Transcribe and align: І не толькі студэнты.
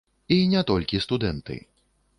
І 0.35 0.37
не 0.53 0.63
толькі 0.71 1.03
студэнты. 1.07 1.63